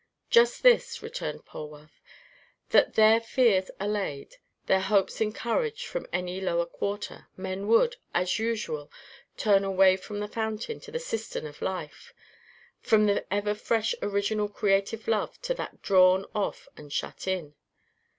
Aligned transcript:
"Just 0.31 0.63
this," 0.63 1.03
returned 1.03 1.45
Polwarth, 1.45 2.01
"that, 2.71 2.95
their 2.95 3.21
fears 3.21 3.69
allayed, 3.79 4.37
their 4.65 4.79
hopes 4.79 5.21
encouraged 5.21 5.85
from 5.85 6.07
any 6.11 6.41
lower 6.41 6.65
quarter, 6.65 7.27
men 7.37 7.67
would, 7.67 7.97
as 8.11 8.39
usual, 8.39 8.91
turn 9.37 9.63
away 9.63 9.95
from 9.95 10.17
the 10.19 10.27
fountain 10.27 10.79
to 10.79 10.91
the 10.91 10.97
cistern 10.99 11.45
of 11.45 11.61
life, 11.61 12.15
from 12.79 13.05
the 13.05 13.31
ever 13.31 13.53
fresh 13.53 13.93
original 14.01 14.49
creative 14.49 15.07
Love 15.07 15.39
to 15.43 15.53
that 15.53 15.83
drawn 15.83 16.25
off 16.33 16.67
and 16.75 16.91
shut 16.91 17.27
in. 17.27 17.53